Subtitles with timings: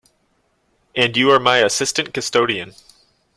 [0.95, 2.73] And you are my assistant-custodian.